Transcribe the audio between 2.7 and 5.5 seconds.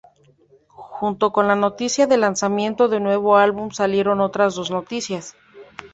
del nuevo álbum salieron otras dos noticias.